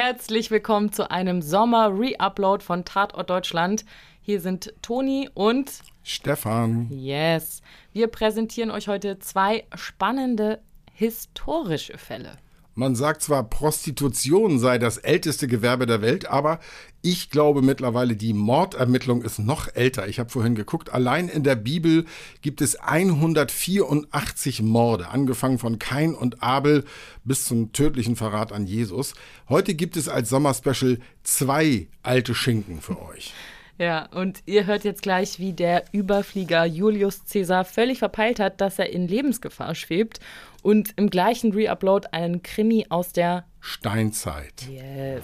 [0.00, 3.84] Herzlich willkommen zu einem Sommer-Re-Upload von Tatort Deutschland.
[4.22, 5.72] Hier sind Toni und
[6.04, 6.86] Stefan.
[6.88, 7.62] Yes.
[7.92, 10.60] Wir präsentieren euch heute zwei spannende
[10.92, 12.36] historische Fälle.
[12.78, 16.60] Man sagt zwar, Prostitution sei das älteste Gewerbe der Welt, aber
[17.02, 20.06] ich glaube mittlerweile, die Mordermittlung ist noch älter.
[20.06, 22.04] Ich habe vorhin geguckt, allein in der Bibel
[22.40, 26.84] gibt es 184 Morde, angefangen von Kain und Abel
[27.24, 29.14] bis zum tödlichen Verrat an Jesus.
[29.48, 33.34] Heute gibt es als Sommerspecial zwei alte Schinken für euch.
[33.78, 38.80] Ja, und ihr hört jetzt gleich, wie der Überflieger Julius Caesar völlig verpeilt hat, dass
[38.80, 40.18] er in Lebensgefahr schwebt
[40.62, 44.66] und im gleichen Reupload einen Krimi aus der Steinzeit.
[44.68, 45.22] Yes.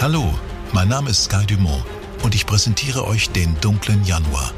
[0.00, 0.34] Hallo,
[0.72, 1.84] mein Name ist Sky Dumont
[2.24, 4.52] und ich präsentiere euch den dunklen Januar.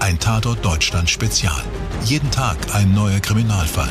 [0.00, 1.62] Ein Tatort Deutschland Spezial.
[2.04, 3.90] Jeden Tag ein neuer Kriminalfall.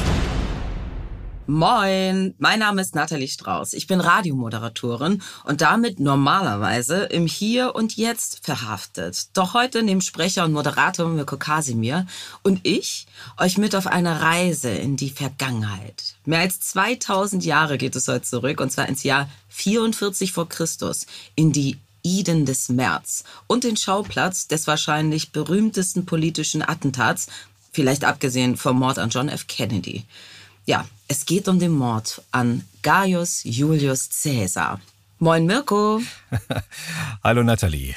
[1.48, 3.73] Moin, mein Name ist Nathalie Strauß.
[3.73, 9.27] Ich bin Radiomoderatorin und damit normalerweise im Hier und Jetzt verhaftet.
[9.37, 12.07] Doch heute nehmen Sprecher und Moderator Mirko Kasimir
[12.41, 13.05] und ich
[13.37, 16.15] euch mit auf eine Reise in die Vergangenheit.
[16.26, 21.05] Mehr als 2000 Jahre geht es heute zurück und zwar ins Jahr 44 vor Christus
[21.35, 27.27] in die Iden des März und den Schauplatz des wahrscheinlich berühmtesten politischen Attentats,
[27.71, 29.46] vielleicht abgesehen vom Mord an John F.
[29.46, 30.05] Kennedy.
[30.68, 34.82] Ja, es geht um den Mord an Gaius Julius Caesar.
[35.20, 36.02] Moin Mirko.
[37.24, 37.94] Hallo Nathalie.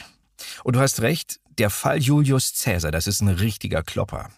[0.64, 4.28] Und du hast recht, der Fall Julius Caesar, das ist ein richtiger Klopper.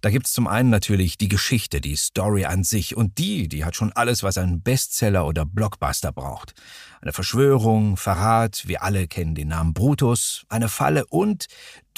[0.00, 3.74] Da gibt's zum einen natürlich die Geschichte, die Story an sich und die, die hat
[3.74, 6.54] schon alles, was ein Bestseller oder Blockbuster braucht.
[7.00, 11.46] Eine Verschwörung, Verrat, wir alle kennen den Namen Brutus, eine Falle und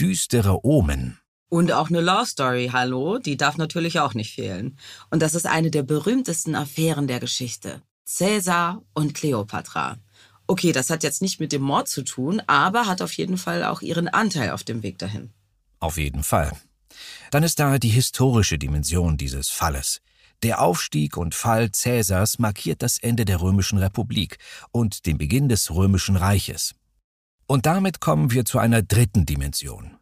[0.01, 1.19] düstere Omen.
[1.55, 4.77] Und auch eine Law Story, hallo, die darf natürlich auch nicht fehlen.
[5.11, 7.81] Und das ist eine der berühmtesten Affären der Geschichte.
[8.05, 9.99] Cäsar und Kleopatra.
[10.49, 13.63] Okay, das hat jetzt nicht mit dem Mord zu tun, aber hat auf jeden Fall
[13.63, 15.33] auch ihren Anteil auf dem Weg dahin.
[15.79, 16.51] Auf jeden Fall.
[17.31, 20.01] Dann ist da die historische Dimension dieses Falles.
[20.43, 24.39] Der Aufstieg und Fall Cäsars markiert das Ende der Römischen Republik
[24.73, 26.75] und den Beginn des Römischen Reiches.
[27.47, 29.99] Und damit kommen wir zu einer dritten Dimension.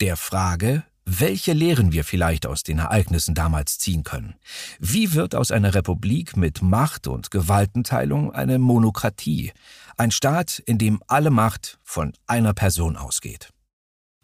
[0.00, 4.34] Der Frage, welche Lehren wir vielleicht aus den Ereignissen damals ziehen können?
[4.78, 9.52] Wie wird aus einer Republik mit Macht und Gewaltenteilung eine Monokratie?
[9.96, 13.50] Ein Staat, in dem alle Macht von einer Person ausgeht.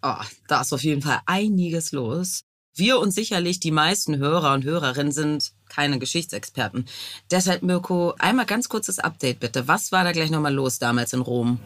[0.02, 0.14] Oh,
[0.48, 2.42] da ist auf jeden Fall einiges los.
[2.74, 6.84] Wir und sicherlich die meisten Hörer und Hörerinnen sind keine Geschichtsexperten.
[7.30, 9.66] Deshalb, Mirko, einmal ganz kurzes Update bitte.
[9.66, 11.58] Was war da gleich nochmal los damals in Rom?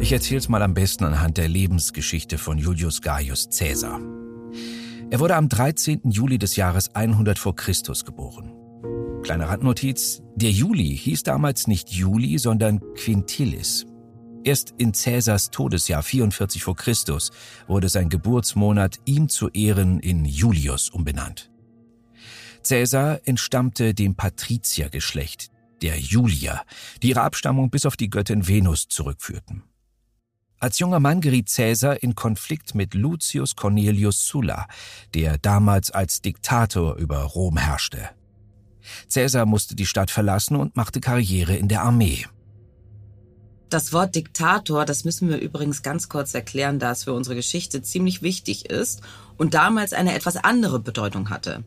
[0.00, 4.00] Ich erzähl's mal am besten anhand der Lebensgeschichte von Julius Gaius Caesar.
[5.10, 6.10] Er wurde am 13.
[6.10, 8.50] Juli des Jahres 100 vor Christus geboren.
[9.22, 13.84] Kleine Randnotiz, der Juli hieß damals nicht Juli, sondern Quintilis.
[14.42, 17.30] Erst in Caesars Todesjahr 44 vor Christus
[17.66, 21.50] wurde sein Geburtsmonat ihm zu Ehren in Julius umbenannt.
[22.66, 25.50] Caesar entstammte dem Patriziergeschlecht,
[25.82, 26.62] der Julier,
[27.02, 29.64] die ihre Abstammung bis auf die Göttin Venus zurückführten.
[30.62, 34.66] Als junger Mann geriet Caesar in Konflikt mit Lucius Cornelius Sulla,
[35.14, 38.10] der damals als Diktator über Rom herrschte.
[39.12, 42.26] Caesar musste die Stadt verlassen und machte Karriere in der Armee.
[43.70, 47.80] Das Wort Diktator, das müssen wir übrigens ganz kurz erklären, da es für unsere Geschichte
[47.80, 49.00] ziemlich wichtig ist
[49.38, 51.64] und damals eine etwas andere Bedeutung hatte.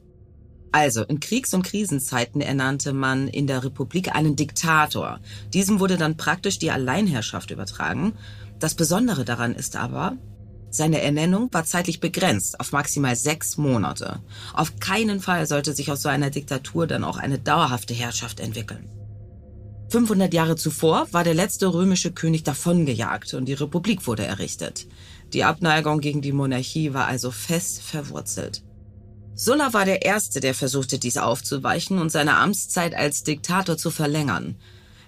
[0.71, 5.19] Also, in Kriegs- und Krisenzeiten ernannte man in der Republik einen Diktator.
[5.53, 8.13] Diesem wurde dann praktisch die Alleinherrschaft übertragen
[8.59, 10.17] das Besondere daran ist aber,
[10.69, 14.21] seine Ernennung war zeitlich begrenzt auf maximal sechs Monate.
[14.53, 18.89] Auf keinen Fall sollte sich aus so einer Diktatur dann auch eine dauerhafte Herrschaft entwickeln.
[19.89, 24.87] 500 Jahre zuvor war der letzte römische König davongejagt und die Republik wurde errichtet.
[25.33, 28.63] Die Abneigung gegen die Monarchie war also fest verwurzelt.
[29.35, 34.55] Sulla war der Erste, der versuchte, dies aufzuweichen und seine Amtszeit als Diktator zu verlängern.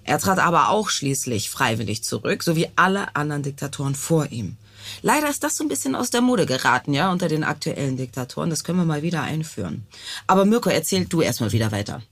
[0.05, 4.55] Er trat aber auch schließlich freiwillig zurück, so wie alle anderen Diktatoren vor ihm.
[5.01, 8.51] Leider ist das so ein bisschen aus der Mode geraten, ja, unter den aktuellen Diktatoren.
[8.51, 9.87] Das können wir mal wieder einführen.
[10.27, 12.03] Aber Mirko, erzähl du erstmal wieder weiter.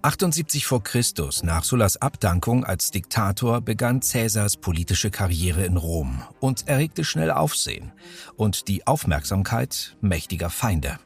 [0.00, 6.68] 78 vor Christus, nach Sullas Abdankung als Diktator, begann Caesars politische Karriere in Rom und
[6.68, 7.92] erregte schnell Aufsehen
[8.36, 10.98] und die Aufmerksamkeit mächtiger Feinde.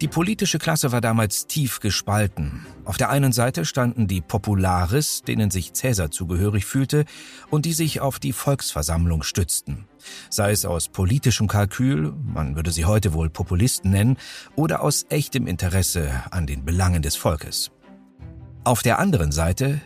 [0.00, 2.66] Die politische Klasse war damals tief gespalten.
[2.84, 7.04] Auf der einen Seite standen die Populares, denen sich Cäsar zugehörig fühlte
[7.50, 9.86] und die sich auf die Volksversammlung stützten.
[10.30, 14.16] Sei es aus politischem Kalkül, man würde sie heute wohl Populisten nennen,
[14.54, 17.70] oder aus echtem Interesse an den Belangen des Volkes.
[18.64, 19.80] Auf der anderen Seite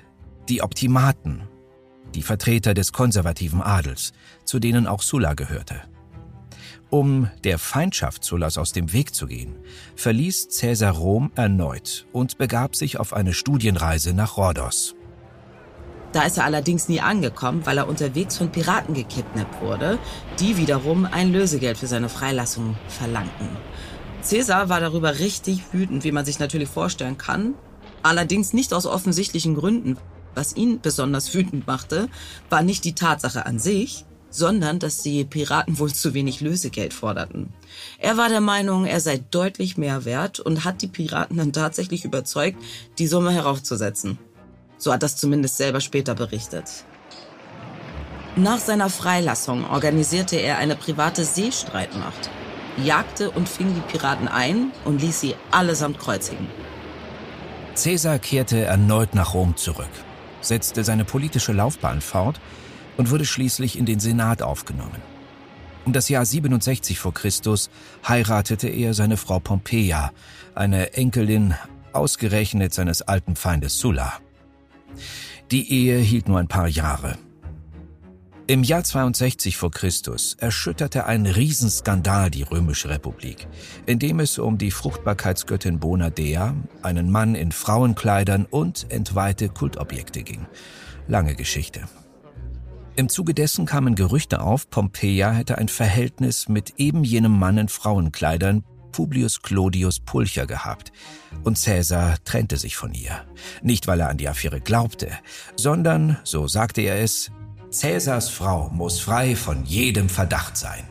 [0.49, 1.43] die Optimaten,
[2.15, 4.13] die Vertreter des konservativen Adels,
[4.45, 5.83] zu denen auch Sulla gehörte.
[6.93, 9.57] Um der Feindschaft Sullas aus dem Weg zu gehen,
[9.97, 14.95] verließ Caesar Rom erneut und begab sich auf eine Studienreise nach Rhodos.
[16.13, 19.99] Da ist er allerdings nie angekommen, weil er unterwegs von Piraten gekidnappt wurde,
[20.39, 23.49] die wiederum ein Lösegeld für seine Freilassung verlangten.
[24.29, 27.55] Caesar war darüber richtig wütend, wie man sich natürlich vorstellen kann,
[28.03, 29.97] allerdings nicht aus offensichtlichen Gründen.
[30.35, 32.11] Was ihn besonders wütend machte,
[32.51, 37.53] war nicht die Tatsache an sich, sondern dass die Piraten wohl zu wenig Lösegeld forderten.
[37.99, 42.05] Er war der Meinung, er sei deutlich mehr wert und hat die Piraten dann tatsächlich
[42.05, 42.61] überzeugt,
[42.99, 44.19] die Summe heraufzusetzen.
[44.79, 46.85] So hat das zumindest selber später berichtet.
[48.35, 52.31] Nach seiner Freilassung organisierte er eine private Seestreitmacht,
[52.83, 56.49] jagte und fing die Piraten ein und ließ sie allesamt kreuzigen.
[57.75, 59.91] Caesar kehrte erneut nach Rom zurück,
[60.41, 62.41] setzte seine politische Laufbahn fort
[62.97, 65.01] und wurde schließlich in den Senat aufgenommen.
[65.85, 67.71] Um das Jahr 67 vor Christus
[68.07, 70.13] heiratete er seine Frau Pompeia,
[70.55, 71.55] eine Enkelin
[71.93, 74.13] ausgerechnet seines alten Feindes Sulla.
[75.51, 77.19] Die Ehe hielt nur ein paar Jahre.
[78.49, 83.47] Im Jahr 62 vor Christus erschütterte ein Riesenskandal die römische Republik,
[83.87, 90.47] indem es um die Fruchtbarkeitsgöttin Bona Dea, einen Mann in Frauenkleidern und entweihte Kultobjekte ging.
[91.07, 91.83] Lange Geschichte.
[92.95, 97.69] Im Zuge dessen kamen Gerüchte auf, Pompeia hätte ein Verhältnis mit eben jenem Mann in
[97.69, 100.93] Frauenkleidern, Publius Clodius Pulcher gehabt.
[101.43, 103.25] Und Caesar trennte sich von ihr.
[103.63, 105.11] Nicht, weil er an die Affäre glaubte,
[105.57, 107.31] sondern, so sagte er es,
[107.71, 110.87] Caesars Frau muss frei von jedem Verdacht sein.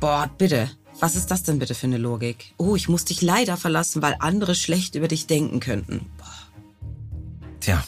[0.00, 0.68] Boah, bitte.
[0.98, 2.54] Was ist das denn bitte für eine Logik?
[2.58, 6.10] Oh, ich muss dich leider verlassen, weil andere schlecht über dich denken könnten.
[6.18, 6.26] Boah.
[7.60, 7.84] Tja.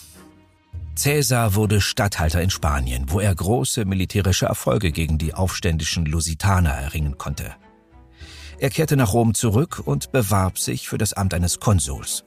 [0.97, 7.19] Caesar wurde Statthalter in Spanien, wo er große militärische Erfolge gegen die aufständischen Lusitaner erringen
[7.19, 7.55] konnte.
[8.59, 12.25] Er kehrte nach Rom zurück und bewarb sich für das Amt eines Konsuls.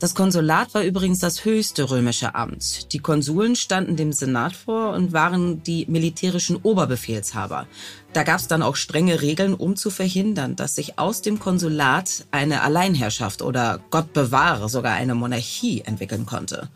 [0.00, 2.92] Das Konsulat war übrigens das höchste römische Amt.
[2.94, 7.66] Die Konsuln standen dem Senat vor und waren die militärischen Oberbefehlshaber.
[8.14, 12.24] Da gab es dann auch strenge Regeln, um zu verhindern, dass sich aus dem Konsulat
[12.30, 16.70] eine Alleinherrschaft oder Gott bewahre sogar eine Monarchie entwickeln konnte.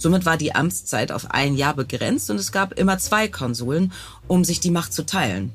[0.00, 3.92] Somit war die Amtszeit auf ein Jahr begrenzt und es gab immer zwei Konsuln,
[4.26, 5.52] um sich die Macht zu teilen.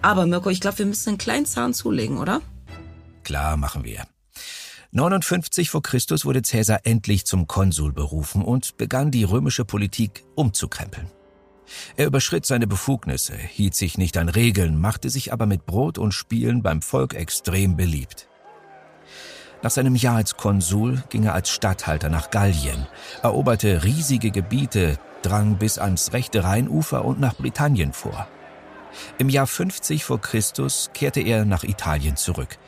[0.00, 2.40] Aber Mirko, ich glaube, wir müssen einen kleinen Zahn zulegen, oder?
[3.24, 4.06] Klar, machen wir.
[4.92, 11.10] 59 vor Christus wurde Caesar endlich zum Konsul berufen und begann die römische Politik umzukrempeln.
[11.98, 16.12] Er überschritt seine Befugnisse, hielt sich nicht an Regeln, machte sich aber mit Brot und
[16.12, 18.28] Spielen beim Volk extrem beliebt.
[19.62, 22.86] Nach seinem Jahr als Konsul ging er als Statthalter nach Gallien,
[23.22, 28.28] eroberte riesige Gebiete, drang bis ans rechte Rheinufer und nach Britannien vor.
[29.18, 32.58] Im Jahr 50 vor Christus kehrte er nach Italien zurück,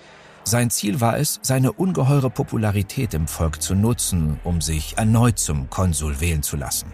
[0.44, 5.68] sein Ziel war es, seine ungeheure Popularität im Volk zu nutzen, um sich erneut zum
[5.70, 6.92] Konsul wählen zu lassen.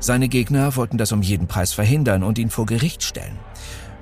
[0.00, 3.38] Seine Gegner wollten das um jeden Preis verhindern und ihn vor Gericht stellen.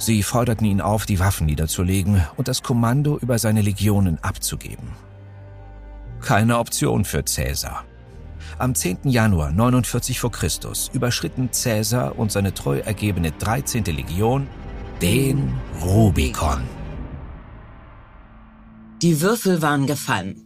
[0.04, 4.90] Sie forderten ihn auf, die Waffen niederzulegen und das Kommando über seine Legionen abzugeben.
[6.20, 7.84] Keine Option für Caesar.
[8.58, 8.98] Am 10.
[9.04, 10.28] Januar 49 v.
[10.28, 10.48] Chr.
[10.92, 13.84] überschritten Caesar und seine treu ergebene 13.
[13.84, 14.46] Legion
[15.00, 16.62] den Rubikon.
[19.00, 20.43] Die Würfel waren gefallen.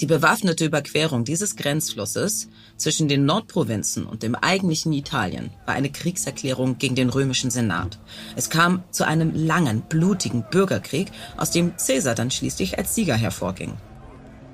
[0.00, 6.78] Die bewaffnete Überquerung dieses Grenzflusses zwischen den Nordprovinzen und dem eigentlichen Italien war eine Kriegserklärung
[6.78, 7.98] gegen den römischen Senat.
[8.34, 13.74] Es kam zu einem langen, blutigen Bürgerkrieg, aus dem Caesar dann schließlich als Sieger hervorging.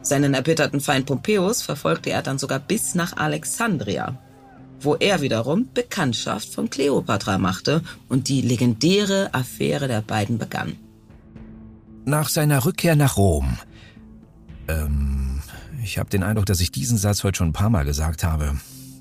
[0.02, 4.18] Seinen erbitterten Feind Pompeius verfolgte er dann sogar bis nach Alexandria,
[4.80, 10.76] wo er wiederum Bekanntschaft von Kleopatra machte und die legendäre Affäre der beiden begann.
[12.04, 13.58] Nach seiner Rückkehr nach Rom.
[14.68, 15.05] Ähm,
[15.86, 18.58] ich habe den Eindruck, dass ich diesen Satz heute schon ein paar Mal gesagt habe.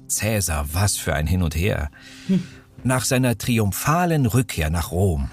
[0.07, 1.89] Cäsar, was für ein Hin und Her.
[2.27, 2.43] Hm.
[2.83, 5.31] Nach seiner triumphalen Rückkehr nach Rom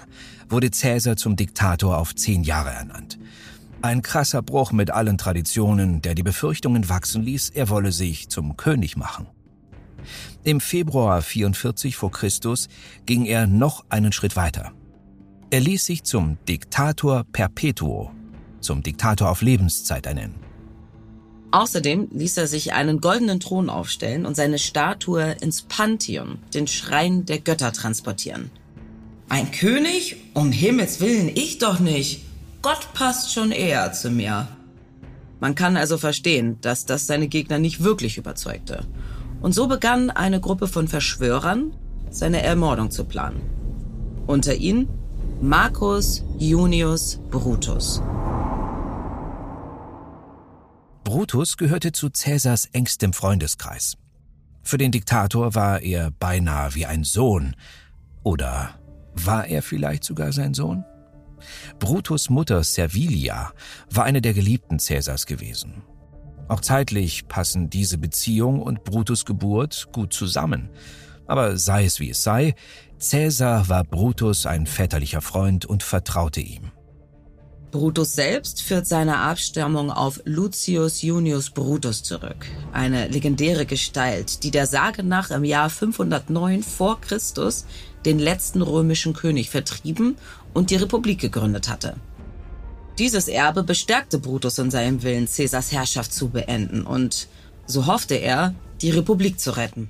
[0.49, 3.19] wurde Cäsar zum Diktator auf zehn Jahre ernannt.
[3.83, 8.57] Ein krasser Bruch mit allen Traditionen, der die Befürchtungen wachsen ließ, er wolle sich zum
[8.57, 9.27] König machen.
[10.43, 12.67] Im Februar 44 vor Christus
[13.05, 14.71] ging er noch einen Schritt weiter.
[15.51, 18.11] Er ließ sich zum Diktator Perpetuo,
[18.59, 20.42] zum Diktator auf Lebenszeit ernennen.
[21.53, 27.27] Außerdem ließ er sich einen goldenen Thron aufstellen und seine Statue ins Pantheon, den Schrein
[27.27, 28.49] der Götter, transportieren.
[29.29, 30.15] Ein König?
[30.33, 32.25] Um Himmels willen, ich doch nicht.
[32.63, 34.47] Gott passt schon eher zu mir.
[35.39, 38.87] Man kann also verstehen, dass das seine Gegner nicht wirklich überzeugte.
[39.39, 41.71] Und so begann eine Gruppe von Verschwörern,
[42.09, 43.41] seine Ermordung zu planen.
[44.25, 44.89] Unter ihnen
[45.39, 48.01] Marcus Junius Brutus.
[51.13, 53.97] Brutus gehörte zu Cäsars engstem Freundeskreis.
[54.63, 57.55] Für den Diktator war er beinahe wie ein Sohn.
[58.23, 58.71] Oder
[59.13, 60.83] war er vielleicht sogar sein Sohn?
[61.77, 63.53] Brutus Mutter Servilia
[63.91, 65.83] war eine der Geliebten Cäsars gewesen.
[66.47, 70.71] Auch zeitlich passen diese Beziehung und Brutus Geburt gut zusammen.
[71.27, 72.55] Aber sei es wie es sei,
[72.97, 76.71] Cäsar war Brutus ein väterlicher Freund und vertraute ihm.
[77.73, 84.67] Brutus selbst führt seine Abstammung auf Lucius Junius Brutus zurück, eine legendäre Gestalt, die der
[84.67, 87.65] Sage nach im Jahr 509 vor Christus
[88.05, 90.17] den letzten römischen König vertrieben
[90.53, 91.95] und die Republik gegründet hatte.
[92.99, 97.27] Dieses Erbe bestärkte Brutus in seinem Willen, Caesars Herrschaft zu beenden und,
[97.65, 98.53] so hoffte er,
[98.83, 99.89] die Republik zu retten.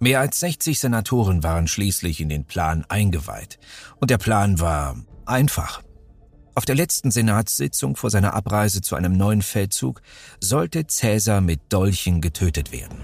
[0.00, 3.60] Mehr als 60 Senatoren waren schließlich in den Plan eingeweiht.
[4.00, 5.80] Und der Plan war einfach.
[6.58, 10.02] Auf der letzten Senatssitzung vor seiner Abreise zu einem neuen Feldzug
[10.40, 12.98] sollte Cäsar mit Dolchen getötet werden.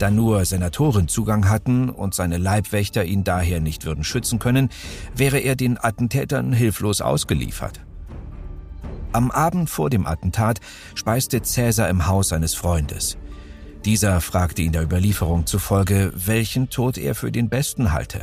[0.00, 4.68] Da nur Senatoren Zugang hatten und seine Leibwächter ihn daher nicht würden schützen können,
[5.14, 7.78] wäre er den Attentätern hilflos ausgeliefert.
[9.12, 10.58] Am Abend vor dem Attentat
[10.96, 13.16] speiste Cäsar im Haus seines Freundes.
[13.84, 18.22] Dieser fragte ihn der Überlieferung zufolge, welchen Tod er für den besten halte.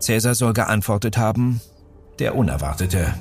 [0.00, 1.60] Cäsar soll geantwortet haben,
[2.20, 3.14] der Unerwartete.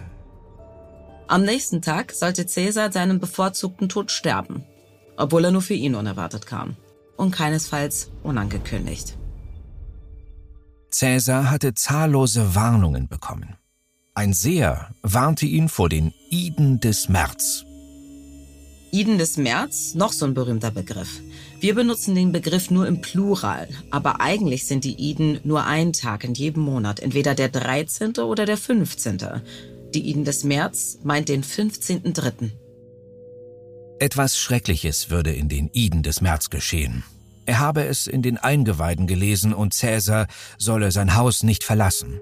[1.27, 4.63] Am nächsten Tag sollte Cäsar seinen bevorzugten Tod sterben,
[5.15, 6.75] obwohl er nur für ihn unerwartet kam
[7.17, 9.17] und keinesfalls unangekündigt.
[10.91, 13.55] Cäsar hatte zahllose Warnungen bekommen.
[14.15, 17.63] Ein Seher warnte ihn vor den Iden des März.
[18.91, 21.21] Iden des März, noch so ein berühmter Begriff.
[21.61, 26.23] Wir benutzen den Begriff nur im Plural, aber eigentlich sind die Iden nur ein Tag
[26.23, 28.13] in jedem Monat, entweder der 13.
[28.19, 29.17] oder der 15.
[29.93, 32.51] Die Iden des März meint den 15.3.
[33.99, 37.03] Etwas Schreckliches würde in den Iden des März geschehen.
[37.45, 42.21] Er habe es in den Eingeweiden gelesen und Cäsar solle sein Haus nicht verlassen.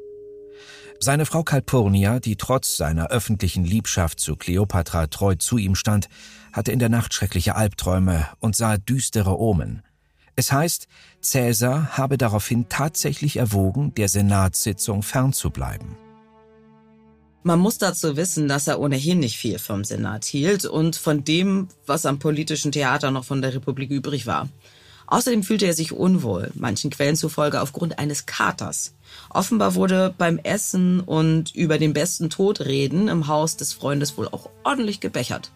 [1.00, 6.10] Seine Frau Calpurnia, die trotz seiner öffentlichen Liebschaft zu Kleopatra treu zu ihm stand,
[6.58, 9.84] hatte in der Nacht schreckliche Albträume und sah düstere Omen.
[10.36, 10.88] Es heißt,
[11.22, 15.96] Cäsar habe daraufhin tatsächlich erwogen, der Senatssitzung fernzubleiben.
[17.44, 21.70] Man muss dazu wissen, dass er ohnehin nicht viel vom Senat hielt und von dem,
[21.86, 24.50] was am politischen Theater noch von der Republik übrig war.
[25.06, 28.96] Außerdem fühlte er sich unwohl, manchen Quellen zufolge aufgrund eines Katers.
[29.30, 34.28] Offenbar wurde beim Essen und über den besten Tod reden im Haus des Freundes wohl
[34.28, 35.52] auch ordentlich gebechert.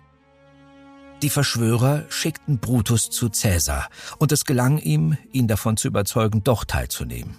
[1.22, 6.66] Die Verschwörer schickten Brutus zu Cäsar, und es gelang ihm, ihn davon zu überzeugen, doch
[6.66, 7.36] teilzunehmen.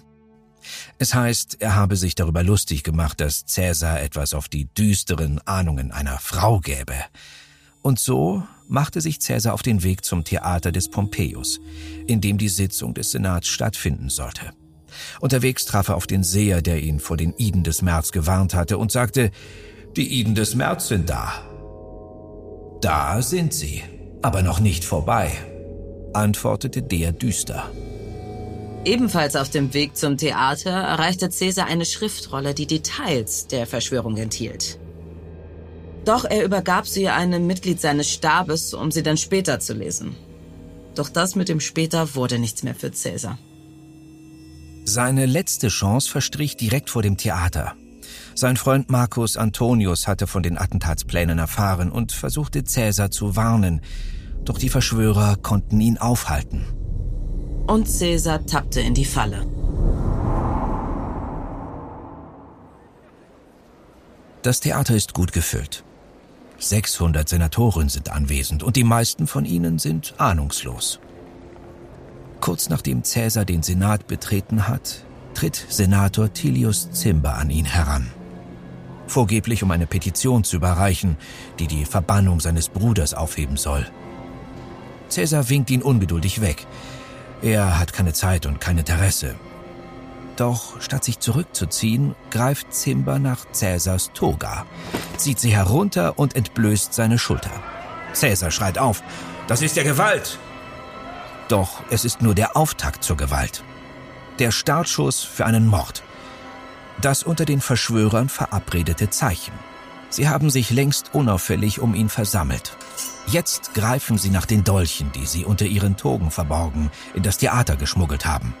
[0.99, 5.91] Es heißt, er habe sich darüber lustig gemacht, dass Cäsar etwas auf die düsteren Ahnungen
[5.91, 6.95] einer Frau gäbe.
[7.81, 11.59] Und so machte sich Cäsar auf den Weg zum Theater des Pompeius,
[12.07, 14.53] in dem die Sitzung des Senats stattfinden sollte.
[15.19, 18.77] Unterwegs traf er auf den Seher, der ihn vor den Iden des März gewarnt hatte
[18.77, 19.31] und sagte,
[19.97, 21.52] die Iden des März sind da.
[22.83, 23.81] Da sind sie,
[24.21, 25.31] aber noch nicht vorbei,
[26.11, 27.71] antwortete der düster.
[28.83, 34.79] Ebenfalls auf dem Weg zum Theater erreichte Cäsar eine Schriftrolle, die Details der Verschwörung enthielt.
[36.03, 40.17] Doch er übergab sie einem Mitglied seines Stabes, um sie dann später zu lesen.
[40.93, 43.39] Doch das mit dem später wurde nichts mehr für Cäsar.
[44.83, 47.77] Seine letzte Chance verstrich direkt vor dem Theater.
[48.35, 53.81] Sein Freund Marcus Antonius hatte von den Attentatsplänen erfahren und versuchte Cäsar zu warnen,
[54.43, 56.65] doch die Verschwörer konnten ihn aufhalten.
[57.67, 59.45] Und Cäsar tappte in die Falle.
[64.41, 65.83] Das Theater ist gut gefüllt.
[66.57, 70.99] 600 Senatoren sind anwesend und die meisten von ihnen sind ahnungslos.
[72.41, 78.11] Kurz nachdem Cäsar den Senat betreten hat, tritt Senator Tilius Cimber an ihn heran.
[79.13, 81.17] Vorgeblich um eine Petition zu überreichen,
[81.59, 83.85] die die Verbannung seines Bruders aufheben soll.
[85.07, 86.65] Cäsar winkt ihn ungeduldig weg.
[87.43, 89.35] Er hat keine Zeit und kein Interesse.
[90.35, 94.65] Doch statt sich zurückzuziehen, greift Zimber nach Cäsars Toga,
[95.17, 97.51] zieht sie herunter und entblößt seine Schulter.
[98.13, 99.03] Cäsar schreit auf,
[99.45, 100.39] das ist ja Gewalt!
[101.49, 103.63] Doch es ist nur der Auftakt zur Gewalt.
[104.39, 106.01] Der Startschuss für einen Mord.
[107.01, 109.53] Das unter den Verschwörern verabredete Zeichen.
[110.09, 112.77] Sie haben sich längst unauffällig um ihn versammelt.
[113.27, 117.77] Jetzt greifen sie nach den Dolchen, die sie unter ihren Togen verborgen, in das Theater
[117.77, 118.53] geschmuggelt haben.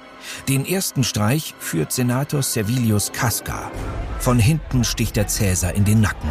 [0.47, 3.71] Den ersten Streich führt Senator Servilius Casca.
[4.19, 6.29] Von hinten sticht der Cäsar in den Nacken.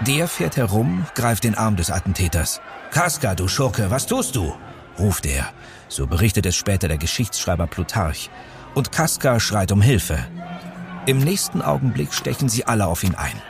[0.00, 2.60] Der fährt herum, greift den Arm des Attentäters.
[2.90, 4.54] Casca, du Schurke, was tust du?
[4.98, 5.52] ruft er.
[5.88, 8.30] So berichtet es später der Geschichtsschreiber Plutarch.
[8.76, 10.18] Und Casca schreit um Hilfe.
[11.06, 13.40] Im nächsten Augenblick stechen sie alle auf ihn ein.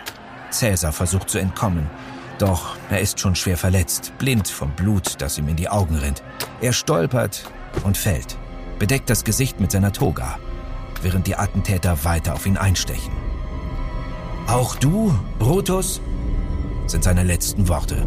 [0.53, 1.91] Cäsar versucht zu entkommen.
[2.39, 6.23] Doch er ist schon schwer verletzt, blind vom Blut, das ihm in die Augen rinnt.
[6.61, 7.43] Er stolpert
[7.83, 8.37] und fällt,
[8.79, 10.39] bedeckt das Gesicht mit seiner Toga,
[11.03, 13.13] während die Attentäter weiter auf ihn einstechen.
[14.47, 16.01] Auch du, Brutus,
[16.87, 18.07] sind seine letzten Worte.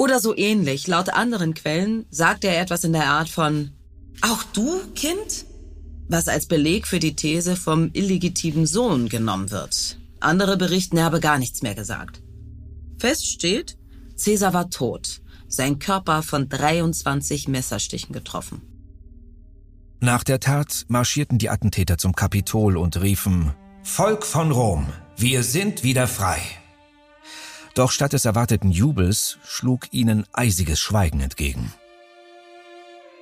[0.00, 3.72] Oder so ähnlich, laut anderen Quellen sagt er etwas in der Art von
[4.22, 5.44] Auch du, Kind?
[6.08, 9.98] Was als Beleg für die These vom illegitimen Sohn genommen wird.
[10.18, 12.22] Andere berichten, er habe gar nichts mehr gesagt.
[12.98, 13.76] Fest steht,
[14.18, 18.62] Caesar war tot, sein Körper von 23 Messerstichen getroffen.
[20.00, 23.52] Nach der Tat marschierten die Attentäter zum Kapitol und riefen
[23.82, 24.86] Volk von Rom,
[25.18, 26.40] wir sind wieder frei.
[27.74, 31.72] Doch statt des erwarteten Jubels schlug ihnen eisiges Schweigen entgegen.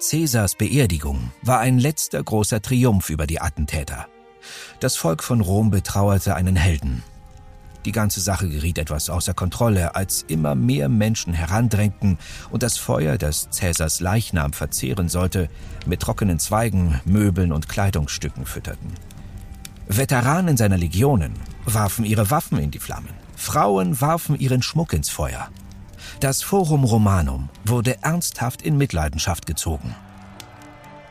[0.00, 4.06] Cäsars Beerdigung war ein letzter großer Triumph über die Attentäter.
[4.80, 7.02] Das Volk von Rom betrauerte einen Helden.
[7.84, 12.18] Die ganze Sache geriet etwas außer Kontrolle, als immer mehr Menschen herandrängten
[12.50, 15.48] und das Feuer, das Cäsars Leichnam verzehren sollte,
[15.86, 18.92] mit trockenen Zweigen, Möbeln und Kleidungsstücken fütterten.
[19.88, 21.32] Veteranen seiner Legionen
[21.64, 23.27] warfen ihre Waffen in die Flammen.
[23.38, 25.48] Frauen warfen ihren Schmuck ins Feuer.
[26.18, 29.94] Das Forum Romanum wurde ernsthaft in Mitleidenschaft gezogen.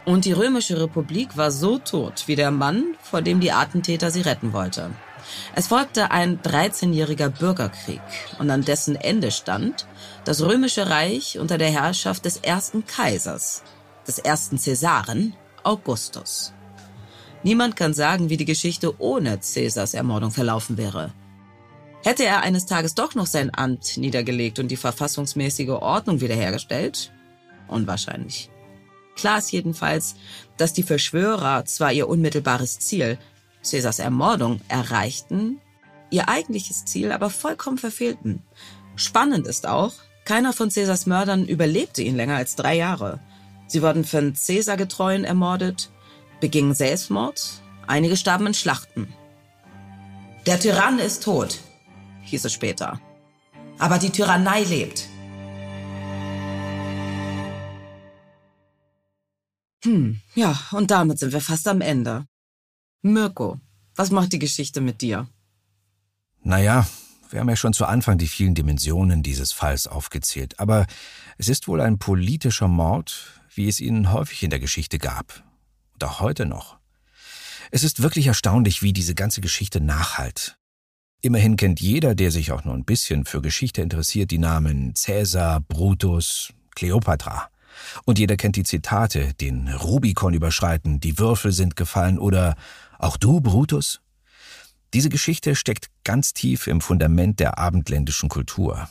[0.05, 4.21] Und die Römische Republik war so tot wie der Mann, vor dem die Attentäter sie
[4.21, 4.91] retten wollte.
[5.55, 8.01] Es folgte ein 13-jähriger Bürgerkrieg
[8.39, 9.87] und an dessen Ende stand
[10.25, 13.63] das Römische Reich unter der Herrschaft des ersten Kaisers,
[14.05, 16.53] des ersten Cäsaren, Augustus.
[17.43, 21.13] Niemand kann sagen, wie die Geschichte ohne Cäsars Ermordung verlaufen wäre.
[22.07, 27.11] Hätte er eines Tages doch noch sein Amt niedergelegt und die verfassungsmäßige Ordnung wiederhergestellt?
[27.67, 28.49] Unwahrscheinlich.
[29.17, 30.15] Klar ist jedenfalls,
[30.55, 33.17] dass die Verschwörer zwar ihr unmittelbares Ziel,
[33.61, 35.59] Cäsars Ermordung, erreichten,
[36.09, 38.41] ihr eigentliches Ziel aber vollkommen verfehlten.
[38.95, 39.91] Spannend ist auch,
[40.23, 43.19] keiner von Cäsars Mördern überlebte ihn länger als drei Jahre.
[43.67, 45.89] Sie wurden von Cäsar-Getreuen ermordet,
[46.39, 49.13] begingen Selbstmord, einige starben in Schlachten.
[50.45, 51.59] Der Tyrann ist tot,
[52.27, 52.99] hieß es später.
[53.79, 55.07] Aber die Tyrannei lebt.
[59.83, 62.25] Hm, ja, und damit sind wir fast am Ende.
[63.01, 63.59] Mirko,
[63.95, 65.27] was macht die Geschichte mit dir?
[66.41, 66.87] Naja,
[67.29, 70.87] wir haben ja schon zu Anfang die vielen Dimensionen dieses Falls aufgezählt, aber
[71.37, 75.43] es ist wohl ein politischer Mord, wie es ihn häufig in der Geschichte gab.
[75.93, 76.77] Und auch heute noch.
[77.71, 80.56] Es ist wirklich erstaunlich, wie diese ganze Geschichte nachhalt.
[81.21, 85.61] Immerhin kennt jeder, der sich auch nur ein bisschen für Geschichte interessiert, die Namen Cäsar,
[85.61, 87.49] Brutus, Kleopatra.
[88.05, 92.55] Und jeder kennt die Zitate, den Rubikon überschreiten, die Würfel sind gefallen oder
[92.99, 93.99] auch du, Brutus?
[94.93, 98.87] Diese Geschichte steckt ganz tief im Fundament der abendländischen Kultur.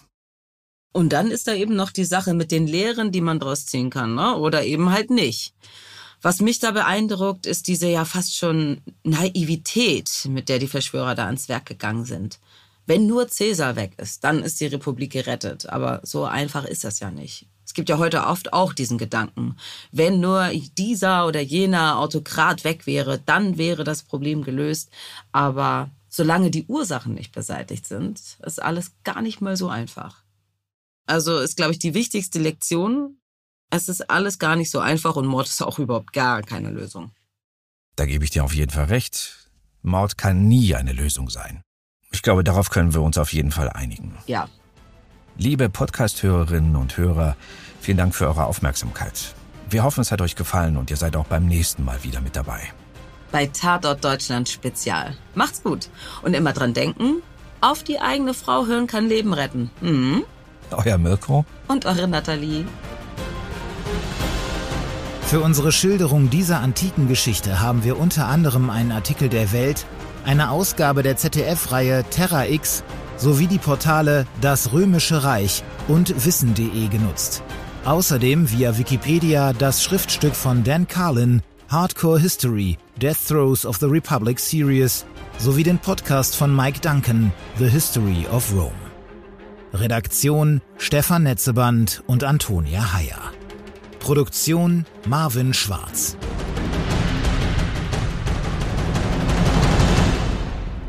[0.92, 3.90] Und dann ist da eben noch die Sache mit den Lehren, die man draus ziehen
[3.90, 4.36] kann, ne?
[4.36, 5.54] oder eben halt nicht.
[6.26, 11.26] Was mich da beeindruckt, ist diese ja fast schon Naivität, mit der die Verschwörer da
[11.26, 12.40] ans Werk gegangen sind.
[12.84, 15.68] Wenn nur Cäsar weg ist, dann ist die Republik gerettet.
[15.68, 17.46] Aber so einfach ist das ja nicht.
[17.64, 19.56] Es gibt ja heute oft auch diesen Gedanken.
[19.92, 24.90] Wenn nur dieser oder jener Autokrat weg wäre, dann wäre das Problem gelöst.
[25.30, 30.24] Aber solange die Ursachen nicht beseitigt sind, ist alles gar nicht mal so einfach.
[31.06, 33.16] Also ist, glaube ich, die wichtigste Lektion,
[33.70, 37.12] es ist alles gar nicht so einfach und Mord ist auch überhaupt gar keine Lösung.
[37.96, 39.50] Da gebe ich dir auf jeden Fall recht.
[39.82, 41.62] Mord kann nie eine Lösung sein.
[42.12, 44.16] Ich glaube, darauf können wir uns auf jeden Fall einigen.
[44.26, 44.48] Ja.
[45.36, 47.36] Liebe Podcast-Hörerinnen und Hörer,
[47.80, 49.34] vielen Dank für eure Aufmerksamkeit.
[49.68, 52.36] Wir hoffen, es hat euch gefallen und ihr seid auch beim nächsten Mal wieder mit
[52.36, 52.60] dabei.
[53.32, 55.16] Bei Tatort Deutschland Spezial.
[55.34, 55.88] Macht's gut.
[56.22, 57.22] Und immer dran denken,
[57.60, 59.70] auf die eigene Frau hören kann Leben retten.
[59.80, 60.24] Mhm.
[60.70, 61.44] Euer Mirko.
[61.68, 62.64] Und eure Nathalie.
[65.26, 69.84] Für unsere Schilderung dieser antiken Geschichte haben wir unter anderem einen Artikel der Welt,
[70.24, 72.84] eine Ausgabe der ZDF-Reihe Terra X
[73.16, 77.42] sowie die Portale Das Römische Reich und Wissen.de genutzt.
[77.84, 84.38] Außerdem via Wikipedia das Schriftstück von Dan Carlin Hardcore History Death Throes of the Republic
[84.38, 85.06] Series
[85.38, 88.70] sowie den Podcast von Mike Duncan, The History of Rome.
[89.72, 93.32] Redaktion Stefan Netzeband und Antonia Heyer.
[94.06, 96.16] Produktion Marvin Schwarz.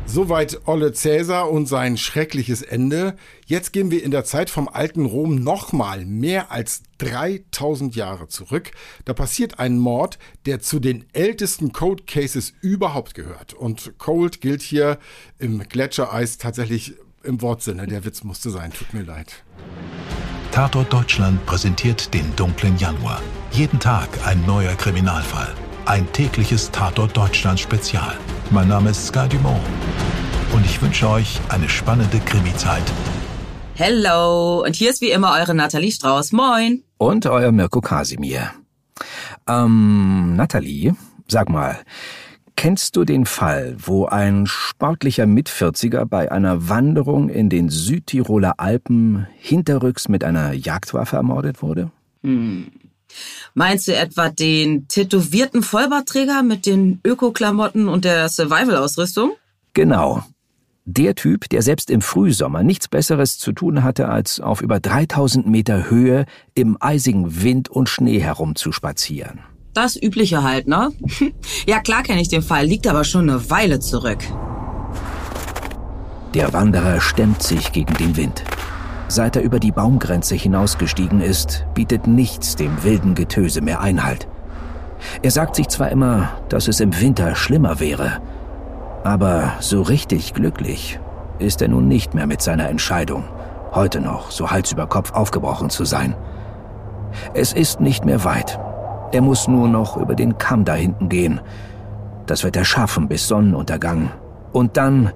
[0.06, 3.16] Soweit Olle Cäsar und sein schreckliches Ende.
[3.44, 8.70] Jetzt gehen wir in der Zeit vom alten Rom nochmal mehr als 3000 Jahre zurück.
[9.04, 13.52] Da passiert ein Mord, der zu den ältesten Cold Cases überhaupt gehört.
[13.52, 14.96] Und Cold gilt hier
[15.40, 17.88] im Gletschereis tatsächlich im Wortsinne.
[17.88, 18.72] Der Witz musste sein.
[18.72, 19.42] Tut mir leid.
[20.58, 23.22] Tatort Deutschland präsentiert den dunklen Januar.
[23.52, 25.54] Jeden Tag ein neuer Kriminalfall.
[25.86, 28.18] Ein tägliches Tatort Deutschland Spezial.
[28.50, 29.60] Mein Name ist Sky Dumont
[30.52, 32.82] und ich wünsche euch eine spannende Krimi-Zeit.
[33.76, 36.32] Hello, und hier ist wie immer eure Nathalie Strauß.
[36.32, 36.82] Moin.
[36.96, 38.50] Und euer Mirko Kasimir.
[39.46, 40.96] Ähm, Nathalie,
[41.28, 41.78] sag mal,
[42.58, 49.28] kennst du den Fall, wo ein sportlicher Mitvierziger bei einer Wanderung in den Südtiroler Alpen
[49.36, 51.92] hinterrücks mit einer Jagdwaffe ermordet wurde?
[52.24, 52.66] Hm.
[53.54, 59.34] Meinst du etwa den tätowierten Vollbartträger mit den Öko-Klamotten und der Survival-Ausrüstung?
[59.72, 60.24] Genau.
[60.84, 65.46] Der Typ, der selbst im Frühsommer nichts Besseres zu tun hatte, als auf über 3000
[65.46, 69.42] Meter Höhe im eisigen Wind und Schnee herumzuspazieren.
[69.74, 70.90] Das Übliche halt, ne?
[71.66, 74.18] ja, klar kenne ich den Fall, liegt aber schon eine Weile zurück.
[76.34, 78.44] Der Wanderer stemmt sich gegen den Wind.
[79.08, 84.28] Seit er über die Baumgrenze hinausgestiegen ist, bietet nichts dem wilden Getöse mehr Einhalt.
[85.22, 88.20] Er sagt sich zwar immer, dass es im Winter schlimmer wäre,
[89.04, 90.98] aber so richtig glücklich
[91.38, 93.24] ist er nun nicht mehr mit seiner Entscheidung,
[93.72, 96.14] heute noch so Hals über Kopf aufgebrochen zu sein.
[97.32, 98.58] Es ist nicht mehr weit.
[99.10, 101.40] Er muss nur noch über den Kamm da hinten gehen.
[102.26, 104.10] Das wird er schaffen bis Sonnenuntergang.
[104.52, 105.12] Und dann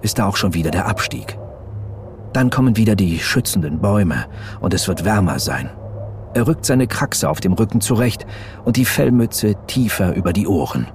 [0.00, 1.38] ist da auch schon wieder der Abstieg.
[2.32, 4.26] Dann kommen wieder die schützenden Bäume
[4.60, 5.70] und es wird wärmer sein.
[6.34, 8.26] Er rückt seine Kraxe auf dem Rücken zurecht
[8.64, 10.86] und die Fellmütze tiefer über die Ohren.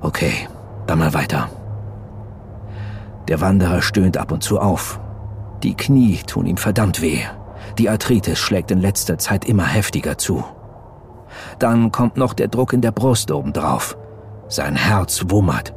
[0.00, 0.48] Okay,
[0.86, 1.48] dann mal weiter.
[3.28, 4.98] Der Wanderer stöhnt ab und zu auf.
[5.62, 7.20] Die Knie tun ihm verdammt weh.
[7.78, 10.44] Die Arthritis schlägt in letzter Zeit immer heftiger zu.
[11.58, 13.96] Dann kommt noch der Druck in der Brust obendrauf.
[14.48, 15.74] Sein Herz wummert.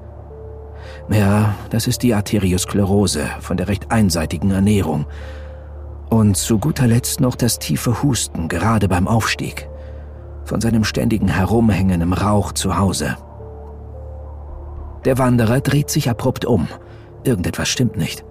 [1.10, 5.06] Ja, das ist die Arteriosklerose von der recht einseitigen Ernährung.
[6.10, 9.69] Und zu guter Letzt noch das tiefe Husten, gerade beim Aufstieg.
[10.43, 13.17] Von seinem ständigen Herumhängen im Rauch zu Hause.
[15.06, 16.67] Der Wanderer dreht sich abrupt um.
[17.24, 18.24] Irgendetwas stimmt nicht.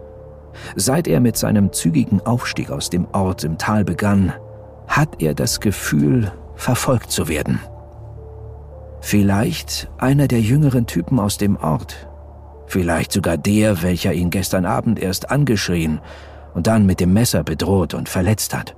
[0.77, 4.33] Seit er mit seinem zügigen Aufstieg aus dem Ort im Tal begann,
[4.87, 7.61] hat er das Gefühl, verfolgt zu werden.
[9.01, 12.09] Vielleicht einer der jüngeren Typen aus dem Ort,
[12.69, 16.01] Vielleicht sogar der, welcher ihn gestern Abend erst angeschrien
[16.53, 18.77] und dann mit dem Messer bedroht und verletzt hat.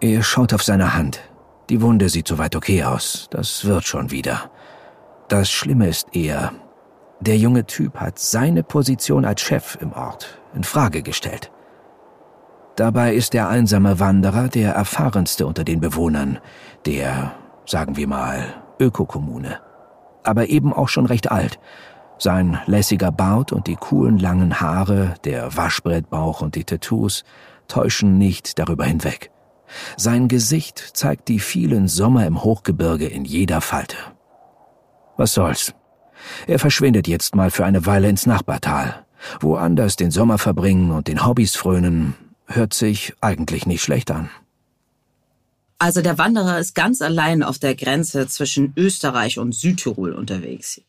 [0.00, 1.20] Er schaut auf seine Hand.
[1.68, 3.28] Die Wunde sieht soweit okay aus.
[3.30, 4.50] Das wird schon wieder.
[5.28, 6.52] Das Schlimme ist eher,
[7.20, 11.52] der junge Typ hat seine Position als Chef im Ort in Frage gestellt.
[12.76, 16.38] Dabei ist der einsame Wanderer der erfahrenste unter den Bewohnern
[16.86, 17.32] der,
[17.66, 18.44] sagen wir mal,
[18.80, 19.60] Ökokommune.
[20.24, 21.58] Aber eben auch schon recht alt
[22.22, 27.24] sein lässiger Bart und die coolen langen Haare, der Waschbrettbauch und die Tattoos
[27.68, 29.30] täuschen nicht darüber hinweg.
[29.96, 33.96] Sein Gesicht zeigt die vielen Sommer im Hochgebirge in jeder Falte.
[35.16, 35.74] Was soll's?
[36.46, 39.04] Er verschwindet jetzt mal für eine Weile ins Nachbartal.
[39.40, 42.14] Woanders den Sommer verbringen und den Hobbys frönen,
[42.46, 44.30] hört sich eigentlich nicht schlecht an.
[45.78, 50.80] Also der Wanderer ist ganz allein auf der Grenze zwischen Österreich und Südtirol unterwegs.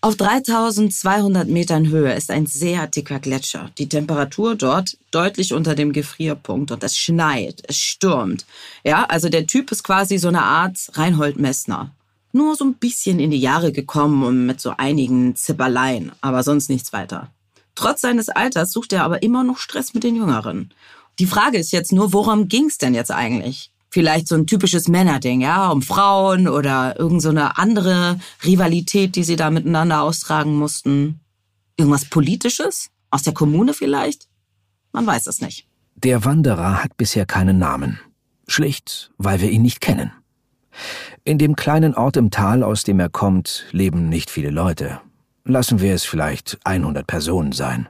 [0.00, 3.70] Auf 3200 Metern Höhe ist ein sehr dicker Gletscher.
[3.78, 8.46] Die Temperatur dort deutlich unter dem Gefrierpunkt und es schneit, es stürmt.
[8.84, 11.90] Ja, also der Typ ist quasi so eine Art Reinhold Messner.
[12.32, 16.68] Nur so ein bisschen in die Jahre gekommen und mit so einigen Zipperleien, aber sonst
[16.68, 17.30] nichts weiter.
[17.78, 20.74] Trotz seines Alters sucht er aber immer noch Stress mit den Jüngeren.
[21.20, 23.70] Die Frage ist jetzt nur, worum ging's denn jetzt eigentlich?
[23.88, 29.36] vielleicht so ein typisches Männerding, ja, um Frauen oder irgend so andere Rivalität, die sie
[29.36, 31.20] da miteinander austragen mussten.
[31.76, 32.90] Irgendwas Politisches?
[33.10, 34.26] Aus der Kommune vielleicht?
[34.92, 35.68] Man weiß es nicht.
[35.94, 38.00] Der Wanderer hat bisher keinen Namen.
[38.48, 40.10] Schlicht, weil wir ihn nicht kennen.
[41.22, 45.00] In dem kleinen Ort im Tal, aus dem er kommt, leben nicht viele Leute.
[45.48, 47.88] Lassen wir es vielleicht 100 Personen sein.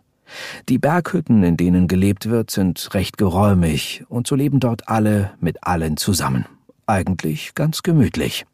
[0.69, 5.65] Die Berghütten, in denen gelebt wird, sind recht geräumig und so leben dort alle mit
[5.65, 6.47] allen zusammen.
[6.87, 8.47] Eigentlich ganz gemütlich.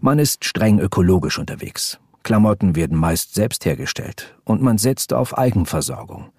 [0.00, 2.00] Man ist streng ökologisch unterwegs.
[2.24, 6.30] Klamotten werden meist selbst hergestellt und man setzt auf Eigenversorgung.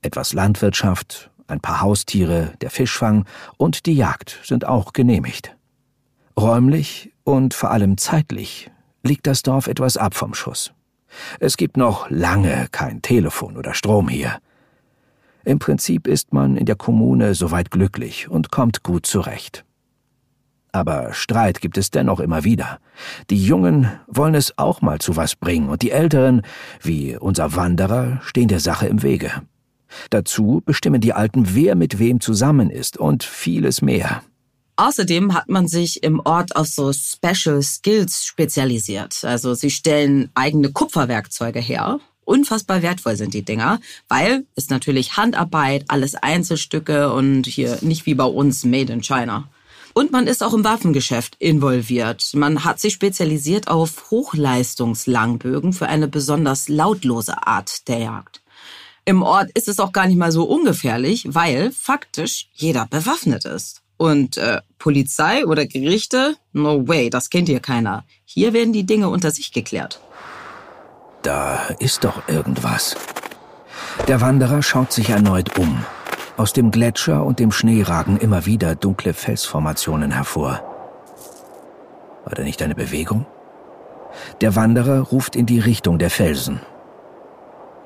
[0.00, 3.26] Etwas Landwirtschaft, ein paar Haustiere, der Fischfang
[3.58, 5.54] und die Jagd sind auch genehmigt.
[6.34, 8.70] Räumlich und vor allem zeitlich
[9.02, 10.72] liegt das Dorf etwas ab vom Schuss.
[11.40, 14.38] Es gibt noch lange kein Telefon oder Strom hier.
[15.44, 19.64] Im Prinzip ist man in der Kommune soweit glücklich und kommt gut zurecht.
[20.70, 22.78] Aber Streit gibt es dennoch immer wieder.
[23.28, 26.42] Die Jungen wollen es auch mal zu was bringen und die Älteren,
[26.80, 29.30] wie unser Wanderer, stehen der Sache im Wege.
[30.08, 34.22] Dazu bestimmen die Alten, wer mit wem zusammen ist und vieles mehr.
[34.76, 39.24] Außerdem hat man sich im Ort auf so Special Skills spezialisiert.
[39.24, 42.00] Also sie stellen eigene Kupferwerkzeuge her.
[42.24, 48.14] Unfassbar wertvoll sind die Dinger, weil es natürlich Handarbeit, alles Einzelstücke und hier nicht wie
[48.14, 49.48] bei uns Made in China.
[49.94, 52.30] Und man ist auch im Waffengeschäft involviert.
[52.34, 58.40] Man hat sich spezialisiert auf Hochleistungslangbögen für eine besonders lautlose Art der Jagd.
[59.04, 63.81] Im Ort ist es auch gar nicht mal so ungefährlich, weil faktisch jeder bewaffnet ist.
[64.02, 66.34] Und äh, Polizei oder Gerichte?
[66.52, 68.02] No way, das kennt hier keiner.
[68.24, 70.00] Hier werden die Dinge unter sich geklärt.
[71.22, 72.96] Da ist doch irgendwas.
[74.08, 75.84] Der Wanderer schaut sich erneut um.
[76.36, 80.60] Aus dem Gletscher und dem Schnee ragen immer wieder dunkle Felsformationen hervor.
[82.24, 83.24] War da nicht eine Bewegung?
[84.40, 86.58] Der Wanderer ruft in die Richtung der Felsen.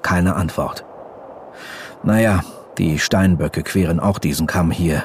[0.01, 0.83] Keine Antwort.
[2.03, 2.43] Naja,
[2.79, 5.05] die Steinböcke queren auch diesen Kamm hier.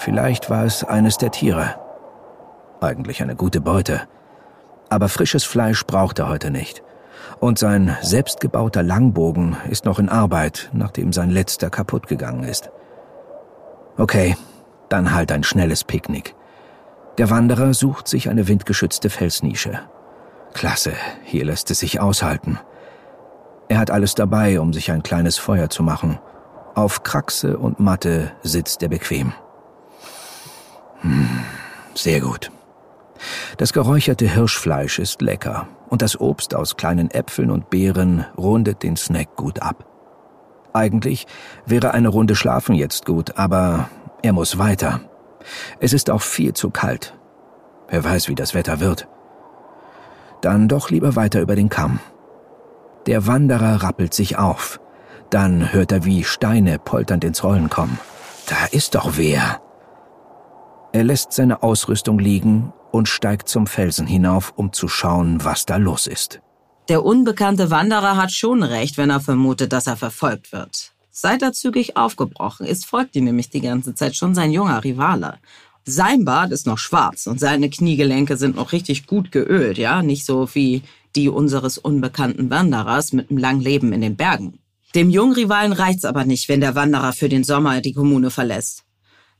[0.00, 1.74] Vielleicht war es eines der Tiere.
[2.80, 4.08] Eigentlich eine gute Beute.
[4.88, 6.82] Aber frisches Fleisch braucht er heute nicht.
[7.38, 12.70] Und sein selbstgebauter Langbogen ist noch in Arbeit, nachdem sein letzter kaputt gegangen ist.
[13.98, 14.38] Okay,
[14.88, 16.34] dann halt ein schnelles Picknick.
[17.18, 19.80] Der Wanderer sucht sich eine windgeschützte Felsnische.
[20.54, 22.58] Klasse, hier lässt es sich aushalten.
[23.68, 26.18] Er hat alles dabei, um sich ein kleines Feuer zu machen.
[26.74, 29.34] Auf Kraxe und Matte sitzt er bequem.
[31.02, 31.28] Hm,
[31.94, 32.50] sehr gut.
[33.58, 38.96] Das geräucherte Hirschfleisch ist lecker und das Obst aus kleinen Äpfeln und Beeren rundet den
[38.96, 39.84] Snack gut ab.
[40.72, 41.26] Eigentlich
[41.66, 43.88] wäre eine Runde Schlafen jetzt gut, aber
[44.22, 45.00] er muss weiter.
[45.80, 47.14] Es ist auch viel zu kalt.
[47.88, 49.08] Wer weiß, wie das Wetter wird.
[50.40, 51.98] Dann doch lieber weiter über den Kamm.
[53.06, 54.80] Der Wanderer rappelt sich auf.
[55.30, 57.98] Dann hört er, wie Steine polternd ins Rollen kommen.
[58.46, 59.60] Da ist doch wer.
[60.92, 65.76] Er lässt seine Ausrüstung liegen und steigt zum Felsen hinauf, um zu schauen, was da
[65.76, 66.40] los ist.
[66.88, 70.92] Der unbekannte Wanderer hat schon recht, wenn er vermutet, dass er verfolgt wird.
[71.12, 75.38] Seit er zügig aufgebrochen ist, folgt ihm nämlich die ganze Zeit schon sein junger Rivale.
[75.84, 80.26] Sein Bart ist noch schwarz und seine Kniegelenke sind noch richtig gut geölt, ja, nicht
[80.26, 80.82] so wie
[81.14, 84.58] die unseres unbekannten Wanderers mit einem langen Leben in den Bergen.
[84.94, 88.84] Dem jungen Rivalen reicht's aber nicht, wenn der Wanderer für den Sommer die Kommune verlässt.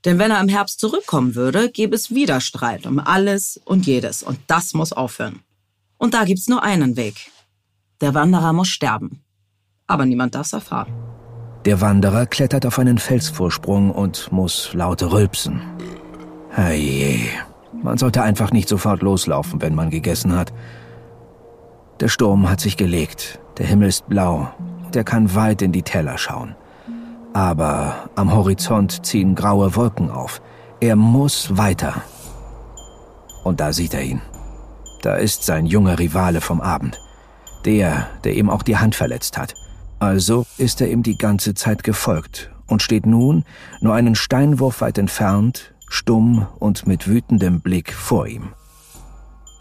[0.04, 4.22] Denn wenn er im Herbst zurückkommen würde, gäbe es wieder Streit um alles und jedes.
[4.22, 5.40] Und das muss aufhören.
[5.98, 7.30] Und da gibt's nur einen Weg.
[8.00, 9.22] Der Wanderer muss sterben.
[9.86, 10.92] Aber niemand darf's erfahren.
[11.66, 15.60] Der Wanderer klettert auf einen Felsvorsprung und muss laut rülpsen.
[16.48, 17.20] Herrje,
[17.82, 20.54] man sollte einfach nicht sofort loslaufen, wenn man gegessen hat.
[22.00, 24.50] Der Sturm hat sich gelegt, der Himmel ist blau,
[24.94, 26.56] der kann weit in die Teller schauen.
[27.32, 30.42] Aber am Horizont ziehen graue Wolken auf.
[30.80, 32.02] Er muss weiter.
[33.44, 34.20] Und da sieht er ihn.
[35.02, 37.00] Da ist sein junger Rivale vom Abend.
[37.64, 39.54] Der, der ihm auch die Hand verletzt hat.
[39.98, 43.44] Also ist er ihm die ganze Zeit gefolgt und steht nun,
[43.80, 48.54] nur einen Steinwurf weit entfernt, stumm und mit wütendem Blick vor ihm.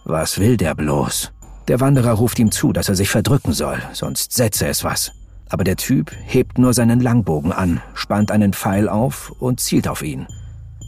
[0.05, 1.33] Was will der bloß?
[1.67, 5.11] Der Wanderer ruft ihm zu, dass er sich verdrücken soll, sonst setze es was
[5.49, 10.01] aber der Typ hebt nur seinen Langbogen an, spannt einen Pfeil auf und zielt auf
[10.01, 10.27] ihn.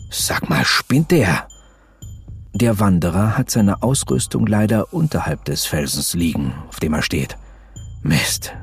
[0.09, 1.47] Sag mal, spinnt der?
[2.53, 7.37] Der Wanderer hat seine Ausrüstung leider unterhalb des Felsens liegen, auf dem er steht.
[8.03, 8.53] Mist.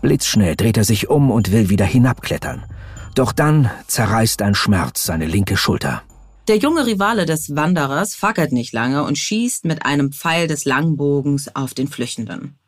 [0.00, 2.64] Blitzschnell dreht er sich um und will wieder hinabklettern.
[3.14, 6.02] Doch dann zerreißt ein Schmerz seine linke Schulter.
[6.48, 11.54] Der junge Rivale des Wanderers fackert nicht lange und schießt mit einem Pfeil des Langbogens
[11.54, 12.58] auf den Flüchtenden.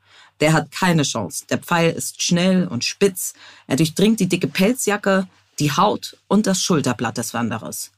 [0.40, 1.44] Der hat keine Chance.
[1.49, 3.35] Der Pfeil ist schnell und spitz.
[3.66, 5.27] Er durchdringt die dicke Pelzjacke,
[5.59, 7.92] die Haut und das Schulterblatt des Wanderers.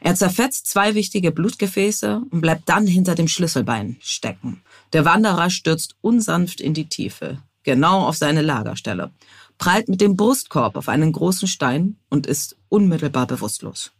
[0.00, 4.62] Er zerfetzt zwei wichtige Blutgefäße und bleibt dann hinter dem Schlüsselbein stecken.
[4.92, 9.12] Der Wanderer stürzt unsanft in die Tiefe, genau auf seine Lagerstelle,
[9.58, 13.92] prallt mit dem Brustkorb auf einen großen Stein und ist unmittelbar bewusstlos.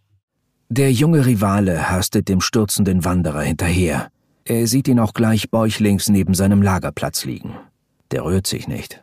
[0.68, 4.10] Der junge Rivale hastet dem stürzenden Wanderer hinterher.
[4.44, 7.54] Er sieht ihn auch gleich bäuchlings neben seinem Lagerplatz liegen.
[8.12, 9.02] Der rührt sich nicht.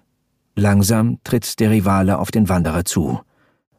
[0.56, 3.22] Langsam tritt der Rivale auf den Wanderer zu.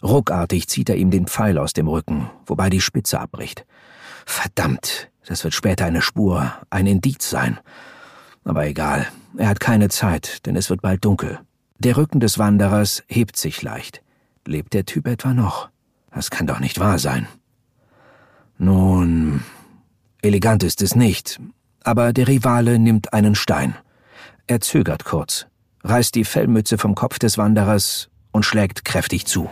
[0.03, 3.65] Ruckartig zieht er ihm den Pfeil aus dem Rücken, wobei die Spitze abbricht.
[4.27, 7.59] Verdammt, das wird später eine Spur, ein Indiz sein.
[8.45, 11.39] Aber egal, er hat keine Zeit, denn es wird bald dunkel.
[11.79, 14.03] Der Rücken des Wanderers hebt sich leicht.
[14.47, 15.69] Lebt der Typ etwa noch?
[16.13, 17.29] Das kann doch nicht wahr sein.
[18.59, 19.43] Nun,
[20.23, 21.41] elegant ist es nicht,
[21.85, 23.77] aber der Rivale nimmt einen Stein.
[24.51, 25.47] Er zögert kurz,
[25.85, 29.49] reißt die Fellmütze vom Kopf des Wanderers und schlägt kräftig zu.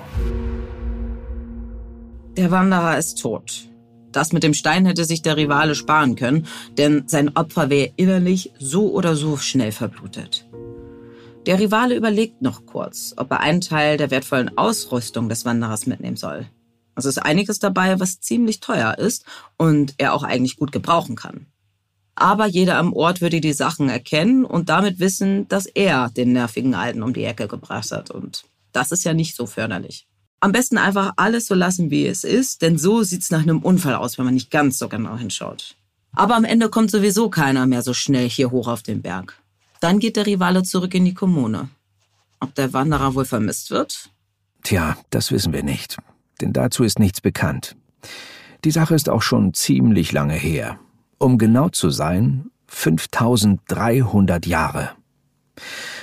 [2.36, 3.68] Der Wanderer ist tot.
[4.10, 8.52] Das mit dem Stein hätte sich der Rivale sparen können, denn sein Opfer wäre innerlich
[8.58, 10.48] so oder so schnell verblutet.
[11.46, 16.16] Der Rivale überlegt noch kurz, ob er einen Teil der wertvollen Ausrüstung des Wanderers mitnehmen
[16.16, 16.48] soll.
[16.96, 19.24] Es ist einiges dabei, was ziemlich teuer ist
[19.56, 21.46] und er auch eigentlich gut gebrauchen kann.
[22.20, 26.74] Aber jeder am Ort würde die Sachen erkennen und damit wissen, dass er den nervigen
[26.74, 28.10] Alten um die Ecke gebracht hat.
[28.10, 30.08] Und das ist ja nicht so förderlich.
[30.40, 33.94] Am besten einfach alles so lassen, wie es ist, denn so sieht's nach einem Unfall
[33.94, 35.76] aus, wenn man nicht ganz so genau hinschaut.
[36.12, 39.40] Aber am Ende kommt sowieso keiner mehr so schnell hier hoch auf den Berg.
[39.78, 41.68] Dann geht der Rivale zurück in die Kommune.
[42.40, 44.10] Ob der Wanderer wohl vermisst wird?
[44.64, 45.98] Tja, das wissen wir nicht,
[46.40, 47.76] denn dazu ist nichts bekannt.
[48.64, 50.80] Die Sache ist auch schon ziemlich lange her.
[51.18, 54.90] Um genau zu sein, 5300 Jahre.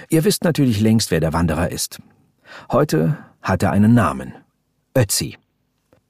[0.09, 1.99] Ihr wisst natürlich längst, wer der Wanderer ist.
[2.71, 4.33] Heute hat er einen Namen.
[4.95, 5.37] Ötzi.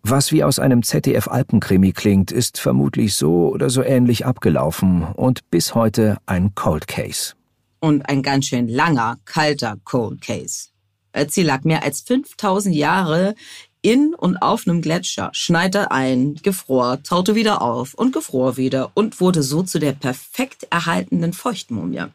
[0.01, 5.73] Was wie aus einem ZDF-Alpenkrimi klingt, ist vermutlich so oder so ähnlich abgelaufen und bis
[5.73, 7.33] heute ein Cold Case.
[7.79, 10.69] Und ein ganz schön langer, kalter Cold Case.
[11.15, 13.35] Ötzi lag mehr als 5000 Jahre
[13.85, 19.21] in und auf einem Gletscher, schneite ein, gefror, taute wieder auf und gefror wieder und
[19.21, 22.05] wurde so zu der perfekt erhaltenen Feuchtmumie.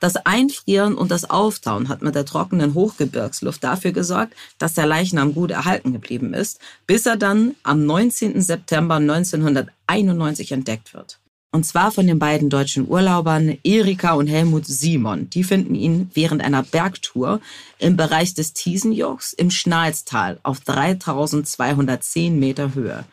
[0.00, 5.32] Das Einfrieren und das Auftauen hat mit der trockenen Hochgebirgsluft dafür gesorgt, dass der Leichnam
[5.32, 8.42] gut erhalten geblieben ist, bis er dann am 19.
[8.42, 11.20] September 1991 entdeckt wird.
[11.56, 15.30] Und zwar von den beiden deutschen Urlaubern Erika und Helmut Simon.
[15.30, 17.40] Die finden ihn während einer Bergtour
[17.78, 23.06] im Bereich des Thiesenjochs im Schnalztal auf 3210 Meter Höhe.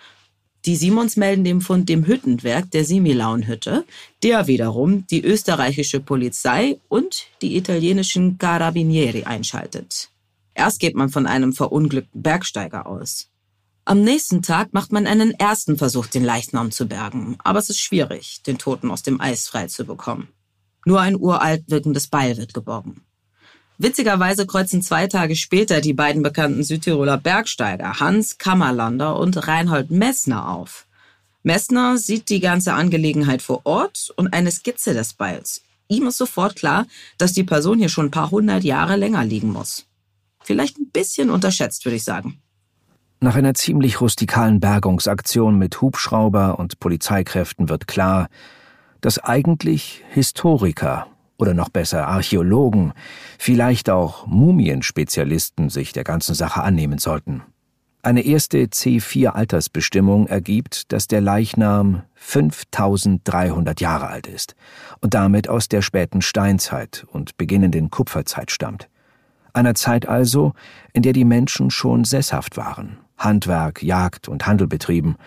[0.65, 3.85] Die Simons melden dem Fund dem Hüttenwerk der Similaunhütte,
[4.23, 10.09] der wiederum die österreichische Polizei und die italienischen Carabinieri einschaltet.
[10.53, 13.29] Erst geht man von einem verunglückten Bergsteiger aus.
[13.85, 17.81] Am nächsten Tag macht man einen ersten Versuch, den Leichnam zu bergen, aber es ist
[17.81, 20.29] schwierig, den Toten aus dem Eis frei zu bekommen.
[20.85, 23.01] Nur ein uralt wirkendes Beil wird geborgen.
[23.77, 30.47] Witzigerweise kreuzen zwei Tage später die beiden bekannten Südtiroler Bergsteiger Hans Kammerlander und Reinhold Messner
[30.47, 30.87] auf.
[31.41, 35.61] Messner sieht die ganze Angelegenheit vor Ort und eine Skizze des Beils.
[35.89, 39.51] Ihm ist sofort klar, dass die Person hier schon ein paar hundert Jahre länger liegen
[39.51, 39.85] muss.
[40.41, 42.42] Vielleicht ein bisschen unterschätzt, würde ich sagen.
[43.23, 48.27] Nach einer ziemlich rustikalen Bergungsaktion mit Hubschrauber und Polizeikräften wird klar,
[48.99, 51.07] dass eigentlich Historiker
[51.37, 52.91] oder noch besser Archäologen,
[53.39, 57.43] vielleicht auch Mumienspezialisten sich der ganzen Sache annehmen sollten.
[58.01, 64.53] Eine erste C4-Altersbestimmung ergibt, dass der Leichnam 5300 Jahre alt ist
[64.99, 68.89] und damit aus der späten Steinzeit und beginnenden Kupferzeit stammt.
[69.53, 70.51] Einer Zeit also,
[70.91, 75.17] in der die Menschen schon sesshaft waren, Handwerk, Jagd und Handel betrieben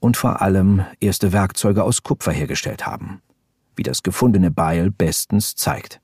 [0.00, 3.20] und vor allem erste Werkzeuge aus Kupfer hergestellt haben
[3.76, 6.00] wie das gefundene Beil bestens zeigt.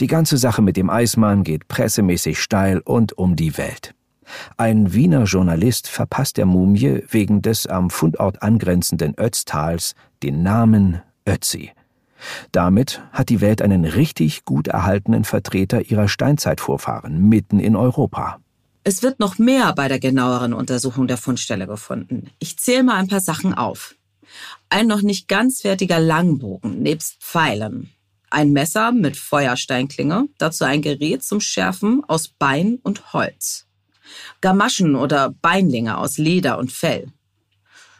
[0.00, 3.94] Die ganze Sache mit dem Eismann geht pressemäßig steil und um die Welt.
[4.56, 11.70] Ein Wiener Journalist verpasst der Mumie wegen des am Fundort angrenzenden Ötztals den Namen Ötzi.
[12.50, 18.38] Damit hat die Welt einen richtig gut erhaltenen Vertreter ihrer Steinzeitvorfahren mitten in Europa.
[18.88, 22.30] Es wird noch mehr bei der genaueren Untersuchung der Fundstelle gefunden.
[22.38, 23.96] Ich zähle mal ein paar Sachen auf.
[24.68, 27.90] Ein noch nicht ganz fertiger Langbogen nebst Pfeilen.
[28.30, 33.66] Ein Messer mit Feuersteinklinge, dazu ein Gerät zum Schärfen aus Bein und Holz.
[34.40, 37.08] Gamaschen oder Beinlinge aus Leder und Fell.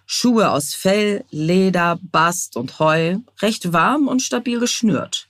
[0.06, 5.26] Schuhe aus Fell, Leder, Bast und Heu, recht warm und stabil geschnürt.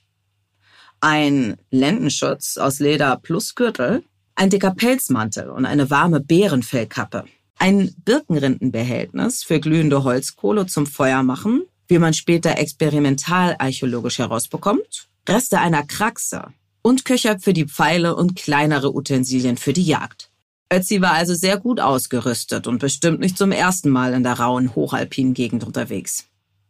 [1.01, 4.03] Ein Lendenschutz aus Leder plus Gürtel,
[4.37, 7.25] ein dicker Pelzmantel und eine warme Bärenfellkappe.
[7.57, 15.83] Ein Birkenrindenbehältnis für glühende Holzkohle zum Feuer machen, wie man später experimentalarchäologisch herausbekommt, Reste einer
[15.83, 20.29] Kraxe und Köcher für die Pfeile und kleinere Utensilien für die Jagd.
[20.71, 24.75] Ötzi war also sehr gut ausgerüstet und bestimmt nicht zum ersten Mal in der rauen,
[24.75, 26.25] hochalpinen Gegend unterwegs.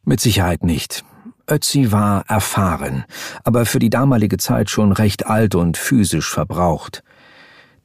[0.05, 1.03] Mit Sicherheit nicht.
[1.49, 3.05] Ötzi war erfahren,
[3.43, 7.03] aber für die damalige Zeit schon recht alt und physisch verbraucht.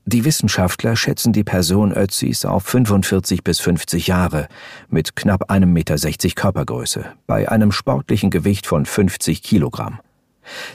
[0.04, 4.48] Die Wissenschaftler schätzen die Person Ötzis auf 45 bis 50 Jahre,
[4.90, 10.00] mit knapp einem Meter sechzig Körpergröße, bei einem sportlichen Gewicht von 50 Kilogramm.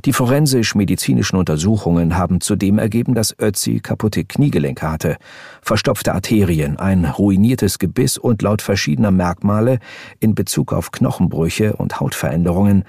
[0.05, 5.17] Die forensisch-medizinischen Untersuchungen haben zudem ergeben, dass Ötzi kaputte Kniegelenke hatte,
[5.61, 9.79] verstopfte Arterien, ein ruiniertes Gebiss und laut verschiedener Merkmale
[10.21, 12.85] in Bezug auf Knochenbrüche und Hautveränderungen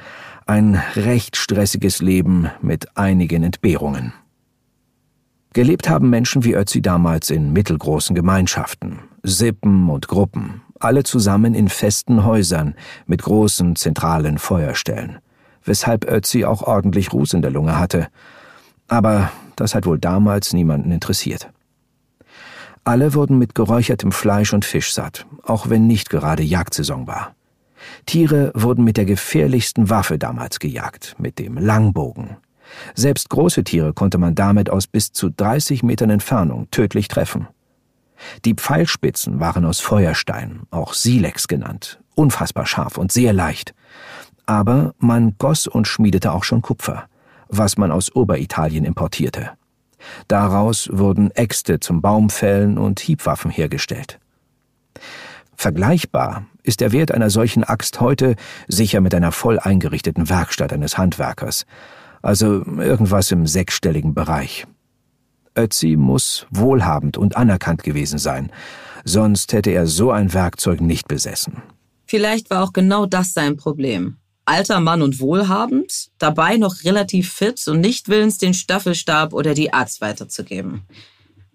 [0.47, 4.13] ein recht stressiges Leben mit einigen Entbehrungen.
[5.53, 11.69] Gelebt haben Menschen wie Ötzi damals in mittelgroßen Gemeinschaften, Sippen und Gruppen, alle zusammen in
[11.69, 12.75] festen Häusern
[13.07, 15.21] mit großen zentralen Feuerstellen
[15.69, 18.09] weshalb Ötzi auch ordentlich Ruß in der Lunge hatte.
[18.89, 21.51] Aber das hat wohl damals niemanden interessiert.
[22.83, 27.35] Alle wurden mit geräuchertem Fleisch und Fisch satt, auch wenn nicht gerade Jagdsaison war.
[28.07, 32.39] Tiere wurden mit der gefährlichsten Waffe damals gejagt, mit dem Langbogen.
[32.95, 37.49] Selbst große Tiere konnte man damit aus bis zu 30 Metern Entfernung tödlich treffen.
[38.45, 43.75] Die Pfeilspitzen waren aus Feuerstein, auch Silex genannt, unfassbar scharf und sehr leicht
[44.49, 47.05] aber man goss und schmiedete auch schon Kupfer,
[47.49, 49.51] was man aus Oberitalien importierte.
[50.27, 54.19] Daraus wurden Äxte zum Baumfällen und Hiebwaffen hergestellt.
[55.55, 58.37] Vergleichbar ist der Wert einer solchen Axt heute
[58.69, 61.67] sicher mit einer voll eingerichteten Werkstatt eines Handwerkers,
[62.23, 64.67] also irgendwas im sechsstelligen Bereich.
[65.57, 68.53] Ötzi muss wohlhabend und anerkannt gewesen sein,
[69.05, 71.63] sonst hätte er so ein Werkzeug nicht besessen.
[72.07, 74.17] Vielleicht war auch genau das sein Problem
[74.49, 79.73] alter Mann und wohlhabend, dabei noch relativ fit und nicht willens, den Staffelstab oder die
[79.73, 80.83] Axt weiterzugeben.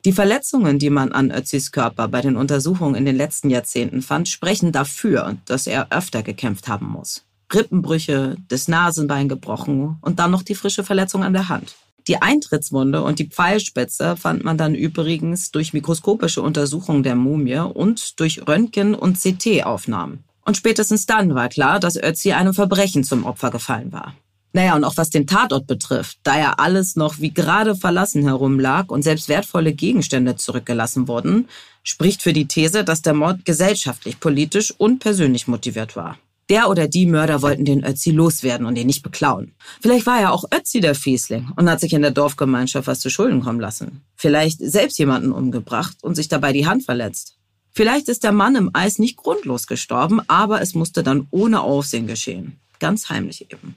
[0.06, 4.30] Die Verletzungen, die man an Ötzis Körper bei den Untersuchungen in den letzten Jahrzehnten fand,
[4.30, 7.26] sprechen dafür, dass er öfter gekämpft haben muss.
[7.54, 11.76] Rippenbrüche, das Nasenbein gebrochen und dann noch die frische Verletzung an der Hand.
[12.08, 18.20] Die Eintrittswunde und die Pfeilspitze fand man dann übrigens durch mikroskopische Untersuchungen der Mumie und
[18.20, 20.26] durch Röntgen- und CT-Aufnahmen.
[20.46, 24.16] Und spätestens dann war klar, dass Ötzi einem Verbrechen zum Opfer gefallen war.
[24.52, 28.92] Naja, und auch was den Tatort betrifft, da ja alles noch wie gerade verlassen herumlag
[28.92, 31.48] und selbst wertvolle Gegenstände zurückgelassen wurden,
[31.82, 36.18] spricht für die These, dass der Mord gesellschaftlich, politisch und persönlich motiviert war.
[36.50, 39.56] Der oder die Mörder wollten den Ötzi loswerden und ihn nicht beklauen.
[39.82, 43.10] Vielleicht war ja auch Ötzi der Fiesling und hat sich in der Dorfgemeinschaft was zu
[43.10, 44.02] Schulden kommen lassen.
[44.16, 47.38] Vielleicht selbst jemanden umgebracht und sich dabei die Hand verletzt.
[47.72, 52.08] Vielleicht ist der Mann im Eis nicht grundlos gestorben, aber es musste dann ohne Aufsehen
[52.08, 52.60] geschehen.
[52.80, 53.76] Ganz heimlich eben.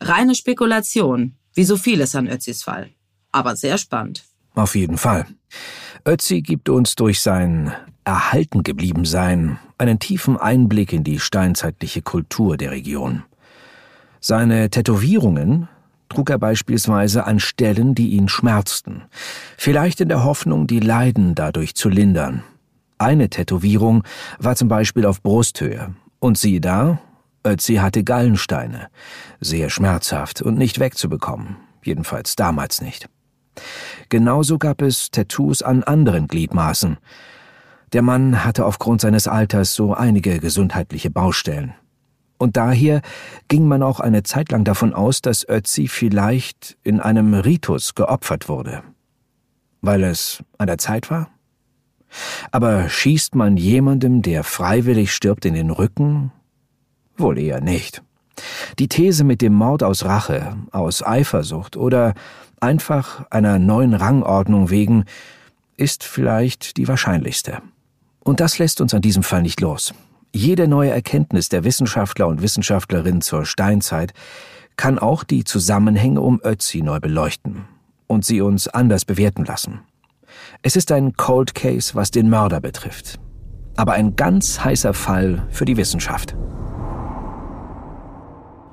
[0.00, 2.90] Reine Spekulation, wie so vieles an Ötzis Fall.
[3.32, 4.24] Aber sehr spannend.
[4.54, 5.26] Auf jeden Fall.
[6.06, 7.72] Ötzi gibt uns durch sein
[8.04, 13.22] erhalten geblieben sein einen tiefen Einblick in die steinzeitliche Kultur der Region.
[14.20, 15.68] Seine Tätowierungen
[16.08, 19.02] trug er beispielsweise an Stellen, die ihn schmerzten,
[19.56, 22.42] vielleicht in der Hoffnung, die Leiden dadurch zu lindern.
[22.98, 24.04] Eine Tätowierung
[24.38, 25.94] war zum Beispiel auf Brusthöhe.
[26.18, 27.00] Und siehe da,
[27.46, 28.88] Ötzi hatte Gallensteine.
[29.40, 31.56] Sehr schmerzhaft und nicht wegzubekommen.
[31.82, 33.08] Jedenfalls damals nicht.
[34.08, 36.98] Genauso gab es Tattoos an anderen Gliedmaßen.
[37.92, 41.74] Der Mann hatte aufgrund seines Alters so einige gesundheitliche Baustellen.
[42.38, 43.02] Und daher
[43.48, 48.48] ging man auch eine Zeit lang davon aus, dass Ötzi vielleicht in einem Ritus geopfert
[48.48, 48.82] wurde.
[49.82, 51.28] Weil es an der Zeit war?
[52.50, 56.32] Aber schießt man jemandem, der freiwillig stirbt, in den Rücken?
[57.16, 58.02] Wohl eher nicht.
[58.78, 62.14] Die These mit dem Mord aus Rache, aus Eifersucht oder
[62.60, 65.04] einfach einer neuen Rangordnung wegen
[65.76, 67.62] ist vielleicht die wahrscheinlichste.
[68.22, 69.94] Und das lässt uns an diesem Fall nicht los.
[70.32, 74.12] Jede neue Erkenntnis der Wissenschaftler und Wissenschaftlerinnen zur Steinzeit
[74.76, 77.64] kann auch die Zusammenhänge um Ötzi neu beleuchten
[78.06, 79.80] und sie uns anders bewerten lassen.
[80.62, 83.18] Es ist ein Cold Case, was den Mörder betrifft.
[83.76, 86.36] Aber ein ganz heißer Fall für die Wissenschaft.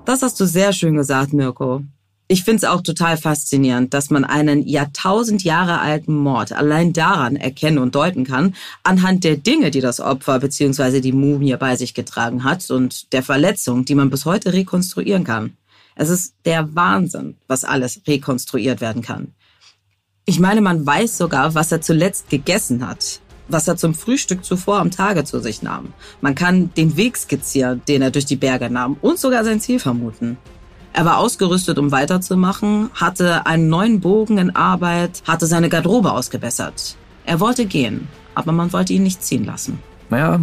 [0.06, 1.82] Das hast du sehr schön gesagt, Mirko.
[2.30, 7.38] Ich finde es auch total faszinierend, dass man einen Jahrtausend Jahre alten Mord allein daran
[7.38, 8.54] erkennen und deuten kann,
[8.84, 11.00] anhand der Dinge, die das Opfer bzw.
[11.00, 15.56] die Mumie bei sich getragen hat und der Verletzung, die man bis heute rekonstruieren kann.
[15.96, 19.34] Es ist der Wahnsinn, was alles rekonstruiert werden kann.
[20.26, 24.80] Ich meine, man weiß sogar, was er zuletzt gegessen hat, was er zum Frühstück zuvor
[24.80, 25.94] am Tage zu sich nahm.
[26.20, 29.80] Man kann den Weg skizzieren, den er durch die Berge nahm und sogar sein Ziel
[29.80, 30.38] vermuten.
[30.94, 36.96] Er war ausgerüstet, um weiterzumachen, hatte einen neuen Bogen in Arbeit, hatte seine Garderobe ausgebessert.
[37.26, 39.80] Er wollte gehen, aber man wollte ihn nicht ziehen lassen.
[40.10, 40.40] Naja,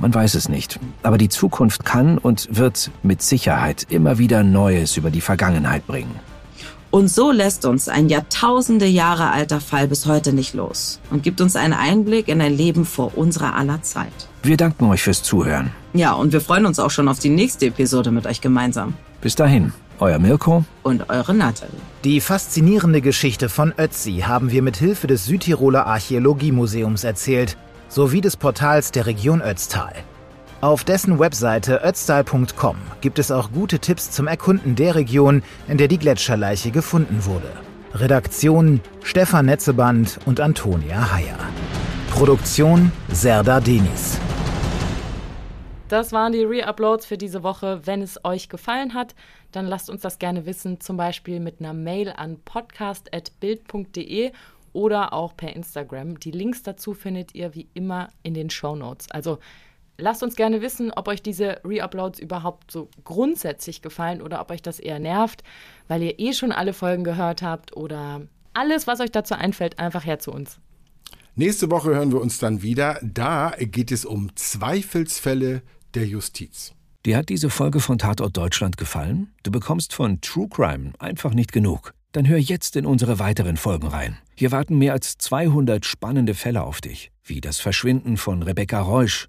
[0.00, 0.78] Man weiß es nicht.
[1.02, 6.14] Aber die Zukunft kann und wird mit Sicherheit immer wieder Neues über die Vergangenheit bringen.
[6.90, 11.40] Und so lässt uns ein Jahrtausende Jahre alter Fall bis heute nicht los und gibt
[11.42, 14.28] uns einen Einblick in ein Leben vor unserer aller Zeit.
[14.42, 15.70] Wir danken euch fürs Zuhören.
[15.92, 18.94] Ja, und wir freuen uns auch schon auf die nächste Episode mit euch gemeinsam.
[19.20, 21.74] Bis dahin, euer Mirko und eure Nathalie.
[22.04, 27.58] Die faszinierende Geschichte von Ötzi haben wir mit Hilfe des Südtiroler Archäologiemuseums erzählt,
[27.88, 29.92] sowie des Portals der Region Ötztal.
[30.60, 35.86] Auf dessen Webseite ötztal.com gibt es auch gute Tipps zum Erkunden der Region, in der
[35.86, 37.52] die Gletscherleiche gefunden wurde.
[37.94, 41.38] Redaktion Stefan Netzeband und Antonia Heyer.
[42.10, 44.18] Produktion Serda Denis.
[45.86, 47.82] Das waren die Re-Uploads für diese Woche.
[47.84, 49.14] Wenn es euch gefallen hat,
[49.52, 54.32] dann lasst uns das gerne wissen, zum Beispiel mit einer Mail an podcast.bild.de
[54.72, 56.18] oder auch per Instagram.
[56.18, 59.08] Die Links dazu findet ihr wie immer in den Show Notes.
[59.12, 59.38] Also
[59.98, 64.62] lasst uns gerne wissen, ob euch diese Re-Uploads überhaupt so grundsätzlich gefallen oder ob euch
[64.62, 65.42] das eher nervt,
[65.88, 68.22] weil ihr eh schon alle Folgen gehört habt oder
[68.54, 70.58] alles, was euch dazu einfällt, einfach her zu uns.
[71.34, 72.98] Nächste Woche hören wir uns dann wieder.
[73.02, 75.62] Da geht es um Zweifelsfälle
[75.94, 76.72] der Justiz.
[77.06, 79.32] Dir hat diese Folge von Tatort Deutschland gefallen?
[79.44, 81.94] Du bekommst von True Crime einfach nicht genug.
[82.10, 84.18] Dann hör jetzt in unsere weiteren Folgen rein.
[84.34, 89.28] Hier warten mehr als 200 spannende Fälle auf dich, wie das Verschwinden von Rebecca Reusch,